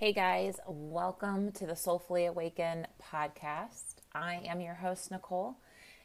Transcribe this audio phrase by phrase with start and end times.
[0.00, 3.96] Hey guys, welcome to the Soulfully Awaken podcast.
[4.14, 5.58] I am your host, Nicole,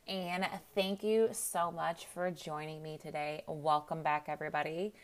[0.06, 0.46] and
[0.76, 3.46] thank you so much for joining me today.
[3.48, 4.96] Welcome back, everybody.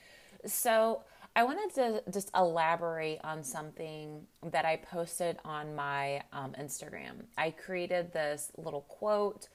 [0.46, 1.04] So,
[1.38, 7.24] I wanted to just elaborate on something that I posted on my um, Instagram.
[7.38, 9.48] I created this little quote,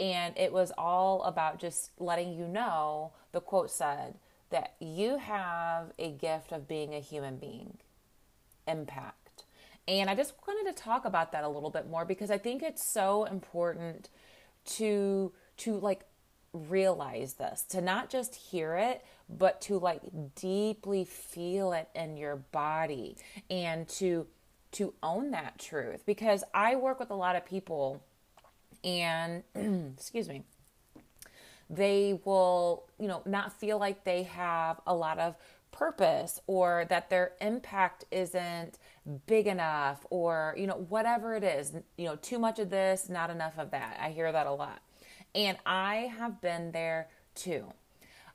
[0.00, 4.16] and it was all about just letting you know the quote said
[4.50, 7.78] that you have a gift of being a human being,
[8.66, 9.44] impact.
[9.88, 12.62] And I just wanted to talk about that a little bit more because I think
[12.62, 14.08] it's so important
[14.76, 16.04] to to like
[16.52, 20.02] realize this, to not just hear it, but to like
[20.34, 23.16] deeply feel it in your body
[23.50, 24.26] and to
[24.72, 28.02] to own that truth because I work with a lot of people
[28.82, 29.42] and
[29.94, 30.44] excuse me
[31.68, 35.36] they will you know not feel like they have a lot of
[35.72, 38.78] purpose or that their impact isn't
[39.26, 43.30] big enough or you know whatever it is you know too much of this not
[43.30, 44.80] enough of that i hear that a lot
[45.34, 47.66] and i have been there too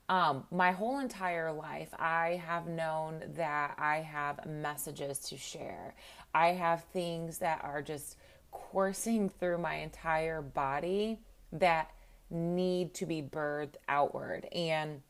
[0.08, 5.94] um, my whole entire life, I have known that I have messages to share.
[6.34, 8.16] I have things that are just
[8.50, 11.20] coursing through my entire body
[11.52, 11.90] that
[12.30, 14.46] need to be birthed outward.
[14.46, 15.02] And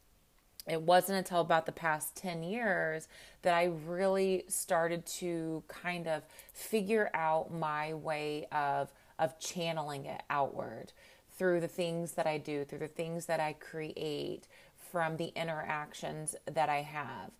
[0.71, 3.09] it wasn't until about the past 10 years
[3.43, 10.23] that I really started to kind of figure out my way of of channeling it
[10.31, 10.93] outward
[11.37, 14.47] through the things that I do, through the things that I create,
[14.91, 17.31] from the interactions that I have.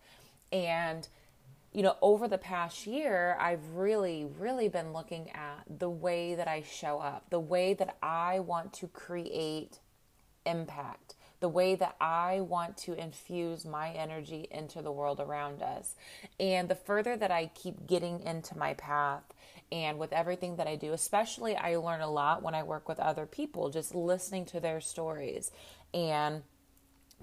[0.51, 1.07] And,
[1.73, 6.47] you know, over the past year, I've really, really been looking at the way that
[6.47, 9.79] I show up, the way that I want to create
[10.45, 15.95] impact, the way that I want to infuse my energy into the world around us.
[16.39, 19.23] And the further that I keep getting into my path
[19.71, 22.99] and with everything that I do, especially I learn a lot when I work with
[22.99, 25.51] other people, just listening to their stories
[25.93, 26.43] and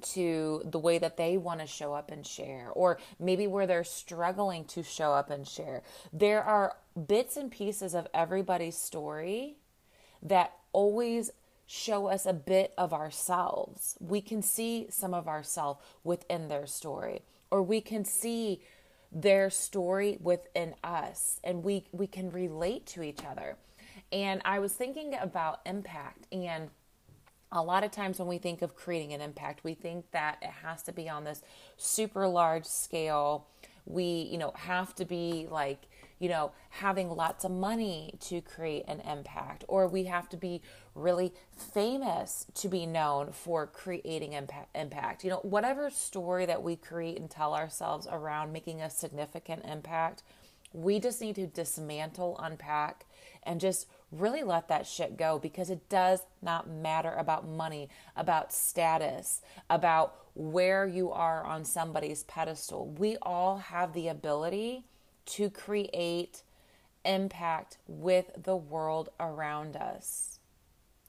[0.02, 3.84] to the way that they want to show up and share, or maybe where they're
[3.84, 5.82] struggling to show up and share.
[6.12, 6.76] There are
[7.06, 9.56] bits and pieces of everybody's story
[10.22, 11.30] that always
[11.66, 13.96] show us a bit of ourselves.
[14.00, 18.62] We can see some of ourselves within their story, or we can see
[19.12, 23.56] their story within us, and we, we can relate to each other.
[24.12, 26.70] And I was thinking about impact and
[27.52, 30.50] a lot of times when we think of creating an impact, we think that it
[30.62, 31.42] has to be on this
[31.76, 33.46] super large scale.
[33.84, 35.88] We, you know, have to be like,
[36.18, 40.62] you know, having lots of money to create an impact, or we have to be
[40.94, 44.74] really famous to be known for creating impact.
[44.74, 45.24] impact.
[45.24, 50.22] You know, whatever story that we create and tell ourselves around making a significant impact,
[50.72, 53.06] we just need to dismantle, unpack,
[53.42, 58.52] and just really let that shit go because it does not matter about money, about
[58.52, 59.40] status,
[59.70, 62.88] about where you are on somebody's pedestal.
[62.98, 64.84] We all have the ability
[65.26, 66.42] to create
[67.04, 70.38] impact with the world around us.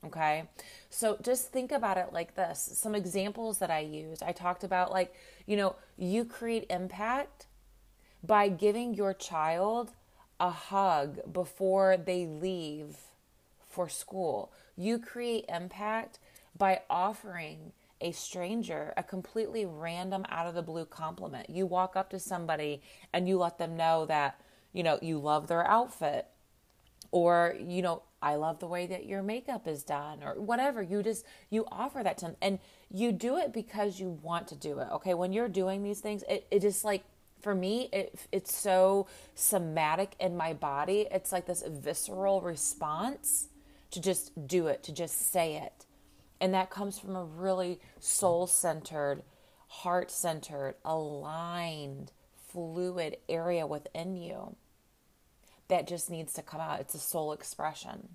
[0.05, 0.43] Okay.
[0.89, 2.59] So just think about it like this.
[2.73, 4.21] Some examples that I used.
[4.23, 5.13] I talked about, like,
[5.45, 7.47] you know, you create impact
[8.23, 9.91] by giving your child
[10.39, 12.97] a hug before they leave
[13.67, 14.51] for school.
[14.75, 16.19] You create impact
[16.55, 21.49] by offering a stranger a completely random out of the blue compliment.
[21.49, 22.81] You walk up to somebody
[23.13, 24.39] and you let them know that,
[24.73, 26.27] you know, you love their outfit
[27.11, 30.81] or, you know, I love the way that your makeup is done or whatever.
[30.81, 32.59] You just you offer that to them and
[32.91, 34.87] you do it because you want to do it.
[34.93, 35.13] Okay?
[35.13, 37.03] When you're doing these things, it, it just like
[37.41, 43.47] for me it it's so somatic in my body it's like this visceral response
[43.91, 45.85] to just do it to just say it
[46.39, 49.23] and that comes from a really soul centered
[49.67, 52.11] heart centered aligned
[52.51, 54.55] fluid area within you
[55.67, 58.09] that just needs to come out it's a soul expression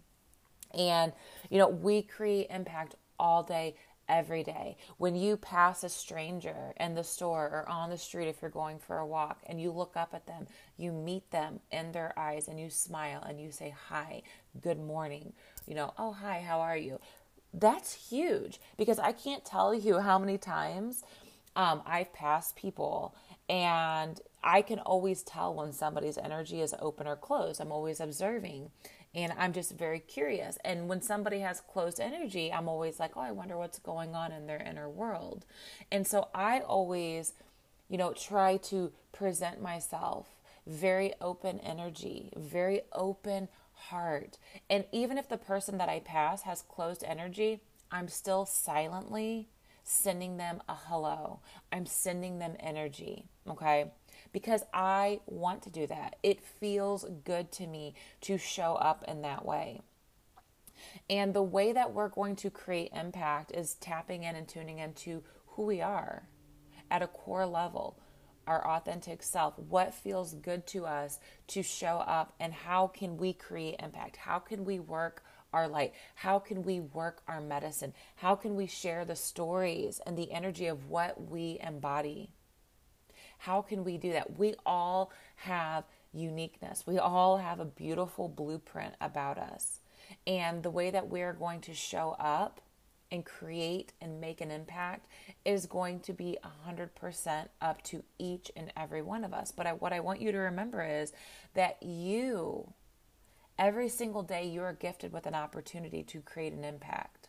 [0.76, 1.12] and
[1.50, 3.74] you know we create impact all day
[4.08, 4.76] every day.
[4.98, 8.78] When you pass a stranger in the store or on the street, if you're going
[8.78, 10.46] for a walk, and you look up at them,
[10.76, 14.22] you meet them in their eyes and you smile and you say, Hi,
[14.60, 15.32] good morning.
[15.66, 17.00] You know, oh, hi, how are you?
[17.54, 21.04] That's huge because I can't tell you how many times
[21.54, 23.14] um, I've passed people
[23.48, 27.60] and I can always tell when somebody's energy is open or closed.
[27.60, 28.70] I'm always observing
[29.14, 30.56] and I'm just very curious.
[30.64, 34.32] And when somebody has closed energy, I'm always like, oh, I wonder what's going on
[34.32, 35.44] in their inner world.
[35.90, 37.34] And so I always,
[37.88, 40.28] you know, try to present myself
[40.66, 43.48] very open energy, very open
[43.88, 44.38] heart.
[44.68, 49.48] And even if the person that I pass has closed energy, I'm still silently
[49.84, 51.40] sending them a hello.
[51.72, 53.92] I'm sending them energy, okay?
[54.32, 56.16] Because I want to do that.
[56.22, 59.82] It feels good to me to show up in that way.
[61.10, 65.22] And the way that we're going to create impact is tapping in and tuning into
[65.48, 66.28] who we are
[66.90, 67.98] at a core level,
[68.46, 73.32] our authentic self, what feels good to us to show up, and how can we
[73.32, 74.16] create impact?
[74.16, 75.92] How can we work our light?
[76.14, 77.92] How can we work our medicine?
[78.16, 82.30] How can we share the stories and the energy of what we embody?
[83.38, 84.38] How can we do that?
[84.38, 86.86] We all have uniqueness.
[86.86, 89.80] We all have a beautiful blueprint about us.
[90.26, 92.60] And the way that we're going to show up
[93.12, 95.06] and create and make an impact
[95.44, 99.52] is going to be 100% up to each and every one of us.
[99.52, 101.12] But I, what I want you to remember is
[101.52, 102.72] that you,
[103.58, 107.28] every single day, you are gifted with an opportunity to create an impact.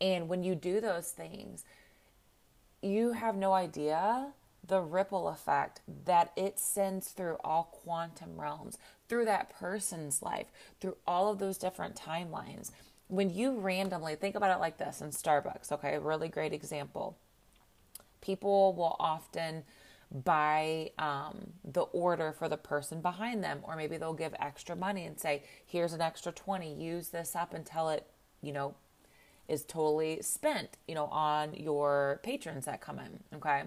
[0.00, 1.64] And when you do those things,
[2.82, 4.32] you have no idea
[4.66, 10.46] the ripple effect that it sends through all quantum realms, through that person's life,
[10.80, 12.70] through all of those different timelines.
[13.12, 17.18] When you randomly think about it like this in Starbucks, okay, a really great example.
[18.22, 19.64] People will often
[20.10, 25.04] buy um, the order for the person behind them, or maybe they'll give extra money
[25.04, 28.06] and say, Here's an extra 20, use this up until it,
[28.40, 28.76] you know,
[29.46, 33.64] is totally spent, you know, on your patrons that come in, okay?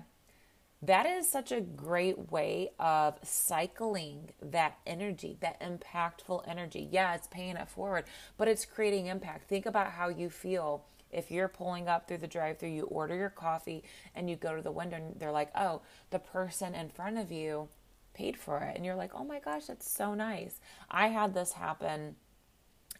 [0.85, 6.87] That is such a great way of cycling that energy, that impactful energy.
[6.91, 8.05] Yeah, it's paying it forward,
[8.37, 9.47] but it's creating impact.
[9.47, 13.15] Think about how you feel if you're pulling up through the drive through, you order
[13.15, 13.83] your coffee
[14.15, 17.31] and you go to the window and they're like, oh, the person in front of
[17.31, 17.69] you
[18.13, 18.75] paid for it.
[18.75, 20.59] And you're like, oh my gosh, that's so nice.
[20.91, 22.15] I had this happen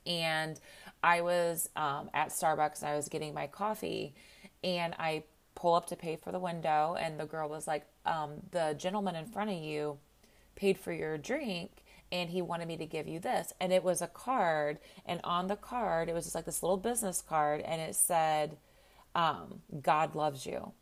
[0.06, 0.60] and
[1.04, 4.14] I was um, at Starbucks and I was getting my coffee
[4.64, 5.24] and I
[5.56, 9.16] pull up to pay for the window, and the girl was like, um, "The gentleman
[9.16, 9.98] in front of you
[10.56, 13.52] paid for your drink." And he wanted me to give you this.
[13.60, 14.78] And it was a card.
[15.08, 17.62] And on the card, it was just like this little business card.
[17.62, 18.58] And it said,
[19.16, 20.74] um, God loves you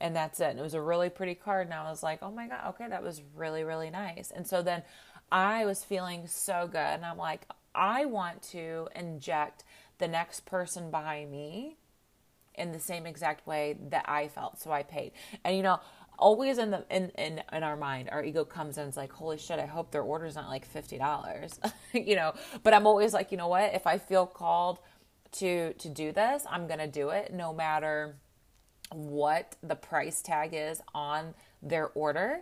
[0.00, 0.50] and that's it.
[0.50, 2.88] And it was a really pretty card, and I was like, oh my god, okay,
[2.88, 4.30] that was really really nice.
[4.30, 4.82] And so then
[5.30, 9.64] I was feeling so good, and I'm like, I want to inject
[9.98, 11.76] the next person behind me
[12.58, 14.60] in the same exact way that I felt.
[14.60, 15.12] So I paid.
[15.44, 15.80] And you know,
[16.18, 19.12] always in the in, in in our mind our ego comes in and it's like
[19.12, 22.32] holy shit i hope their order's not like $50 you know
[22.62, 24.78] but i'm always like you know what if i feel called
[25.32, 28.16] to to do this i'm gonna do it no matter
[28.92, 32.40] what the price tag is on their order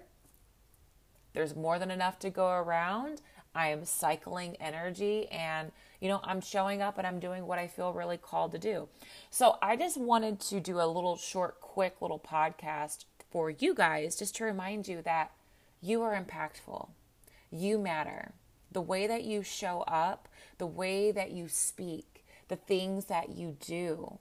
[1.33, 3.23] there's more than enough to go around
[3.55, 7.67] i am cycling energy and you know, I'm showing up and I'm doing what I
[7.67, 8.89] feel really called to do.
[9.31, 14.17] So I just wanted to do a little short, quick little podcast for you guys
[14.17, 15.33] just to remind you that
[15.81, 16.89] you are impactful.
[17.51, 18.33] You matter.
[18.73, 23.57] The way that you show up, the way that you speak, the things that you
[23.61, 24.19] do,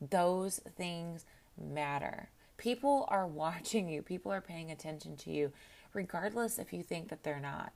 [0.00, 1.24] those things
[1.60, 2.30] matter.
[2.56, 5.52] People are watching you, people are paying attention to you,
[5.92, 7.72] regardless if you think that they're not.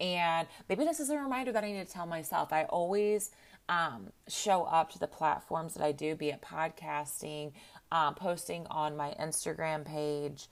[0.00, 2.52] And maybe this is a reminder that I need to tell myself.
[2.52, 3.30] I always
[3.68, 7.52] um, show up to the platforms that I do, be it podcasting,
[7.92, 10.48] um, posting on my Instagram page,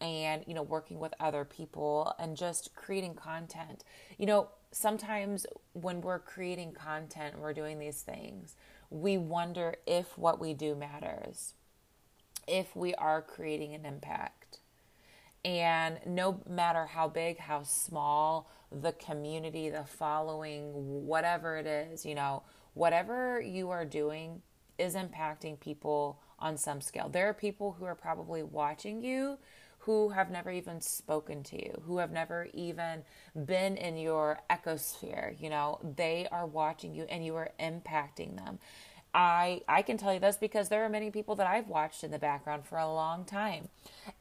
[0.00, 3.84] and you know, working with other people and just creating content.
[4.18, 8.56] You know, sometimes when we're creating content, we're doing these things,
[8.90, 11.54] we wonder if what we do matters,
[12.46, 14.39] if we are creating an impact.
[15.44, 20.72] And no matter how big, how small, the community, the following,
[21.06, 22.42] whatever it is, you know,
[22.74, 24.42] whatever you are doing
[24.78, 27.08] is impacting people on some scale.
[27.08, 29.38] There are people who are probably watching you
[29.80, 33.02] who have never even spoken to you, who have never even
[33.46, 38.58] been in your ecosphere, you know, they are watching you and you are impacting them.
[39.12, 42.10] I I can tell you this because there are many people that I've watched in
[42.10, 43.68] the background for a long time.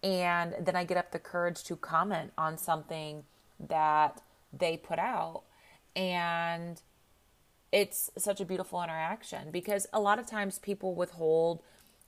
[0.04, 3.24] And then I get up the courage to comment on something
[3.60, 5.44] that they put out.
[5.96, 6.82] And
[7.72, 11.62] it's such a beautiful interaction because a lot of times people withhold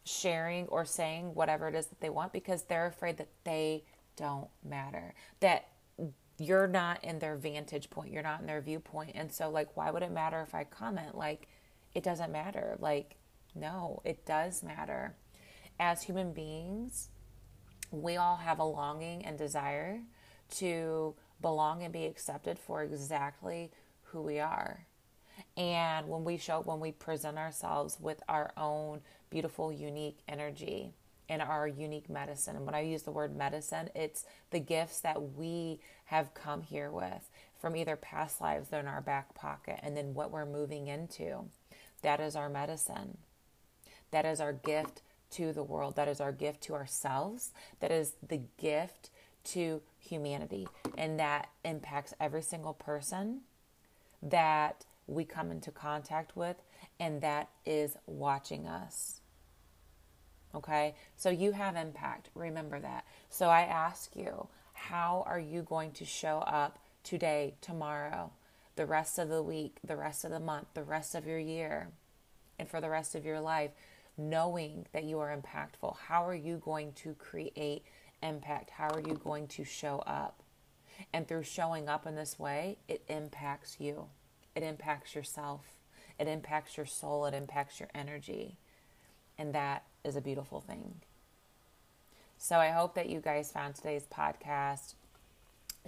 [0.04, 3.84] sharing or saying whatever it is that they want because they're afraid that they
[4.16, 5.68] don't matter, that
[6.40, 9.12] you're not in their vantage point, you're not in their viewpoint.
[9.14, 11.16] And so, like, why would it matter if I comment?
[11.16, 11.48] Like,
[11.94, 12.78] it doesn't matter.
[12.80, 13.16] Like,
[13.56, 15.16] no, it does matter.
[15.80, 17.10] As human beings,
[17.92, 20.02] we all have a longing and desire
[20.58, 23.72] to belong and be accepted for exactly
[24.04, 24.86] who we are.
[25.58, 30.94] And when we show, when we present ourselves with our own beautiful, unique energy
[31.30, 35.36] and our unique medicine, and when I use the word medicine, it's the gifts that
[35.36, 37.30] we have come here with
[37.60, 41.46] from either past lives are in our back pocket and then what we're moving into.
[42.02, 43.18] That is our medicine.
[44.12, 45.96] That is our gift to the world.
[45.96, 47.52] That is our gift to ourselves.
[47.80, 49.10] That is the gift
[49.46, 50.68] to humanity.
[50.98, 53.42] And that impacts every single person
[54.22, 56.58] that we come into contact with
[57.00, 59.22] and that is watching us.
[60.54, 60.96] Okay?
[61.16, 62.30] So you have impact.
[62.36, 63.06] Remember that.
[63.30, 68.32] So I ask you, how are you going to show up today, tomorrow,
[68.76, 71.90] the rest of the week, the rest of the month, the rest of your year,
[72.58, 73.72] and for the rest of your life,
[74.18, 75.98] knowing that you are impactful?
[76.08, 77.84] How are you going to create
[78.22, 78.70] impact?
[78.72, 80.42] How are you going to show up?
[81.14, 84.06] And through showing up in this way, it impacts you,
[84.56, 85.62] it impacts yourself,
[86.20, 88.58] it impacts your soul, it impacts your energy.
[89.38, 91.02] And that is a beautiful thing.
[92.38, 94.94] So I hope that you guys found today's podcast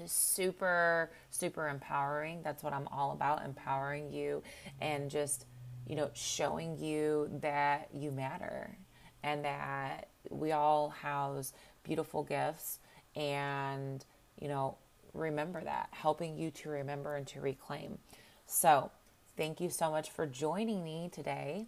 [0.06, 2.42] super, super empowering.
[2.44, 4.44] That's what I'm all about empowering you
[4.82, 5.46] and just,
[5.88, 8.78] you know, showing you that you matter
[9.24, 12.80] and that we all house beautiful gifts
[13.16, 14.04] and,
[14.40, 14.78] you know,
[15.14, 18.00] remember that, helping you to remember and to reclaim.
[18.46, 18.92] So,
[19.38, 21.68] thank you so much for joining me today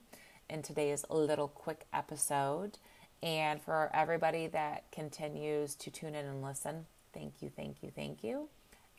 [0.49, 2.77] in today's little quick episode.
[3.23, 8.23] And for everybody that continues to tune in and listen, thank you, thank you, thank
[8.23, 8.49] you.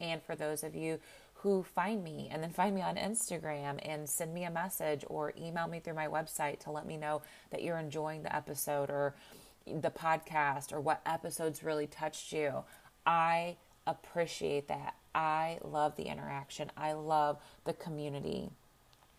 [0.00, 0.99] And for those of you
[1.35, 5.32] who find me and then find me on Instagram and send me a message or
[5.38, 9.14] email me through my website to let me know that you're enjoying the episode or
[9.66, 12.64] the podcast or what episodes really touched you.
[13.06, 13.56] I
[13.87, 14.96] appreciate that.
[15.14, 16.70] I love the interaction.
[16.76, 18.50] I love the community.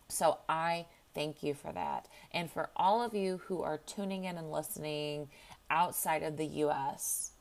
[0.08, 2.08] So I thank you for that.
[2.32, 5.28] And for all of you who are tuning in and listening
[5.70, 7.32] outside of the US,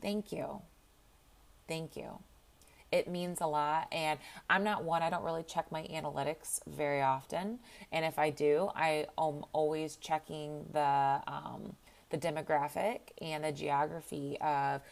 [0.00, 0.62] thank you.
[1.68, 2.18] Thank you.
[2.90, 3.88] It means a lot.
[3.90, 4.18] And
[4.50, 7.58] I'm not one, I don't really check my analytics very often.
[7.90, 11.74] And if I do, I am always checking the, um,
[12.10, 14.82] the demographic and the geography of,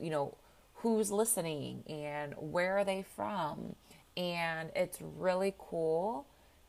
[0.00, 0.36] you know,
[0.76, 3.76] who's listening and where are they from.
[4.16, 6.26] And it's really cool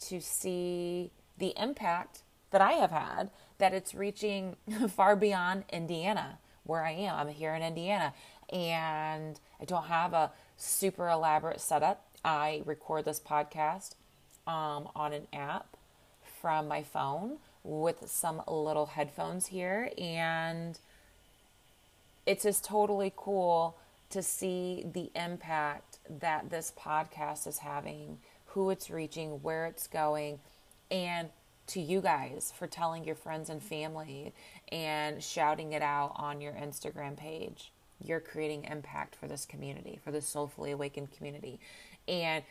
[0.07, 4.57] to see the impact that I have had that it's reaching
[4.89, 7.15] far beyond Indiana, where I am.
[7.15, 8.13] I'm here in Indiana
[8.51, 12.05] and I don't have a super elaborate setup.
[12.23, 13.95] I record this podcast
[14.47, 15.77] um, on an app
[16.41, 20.77] from my phone with some little headphones here, and
[22.25, 23.77] it's just totally cool
[24.09, 28.17] to see the impact that this podcast is having,
[28.47, 30.39] who it's reaching, where it's going,
[30.89, 31.29] and
[31.67, 34.33] to you guys for telling your friends and family
[34.71, 37.71] and shouting it out on your Instagram page
[38.03, 41.59] you're creating impact for this community, for this soulfully awakened community.
[42.07, 42.43] And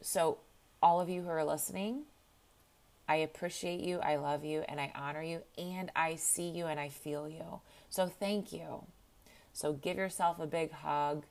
[0.00, 0.38] so,
[0.82, 2.02] all of you who are listening,
[3.08, 6.80] I appreciate you, I love you, and I honor you, and I see you and
[6.80, 7.60] I feel you.
[7.90, 8.84] So, thank you.
[9.52, 11.24] So, give yourself a big hug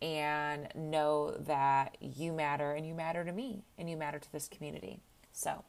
[0.00, 4.48] and know that you matter and you matter to me and you matter to this
[4.48, 5.00] community.
[5.32, 5.64] So,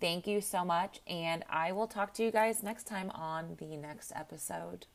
[0.00, 3.76] thank you so much, and I will talk to you guys next time on the
[3.76, 4.86] next episode.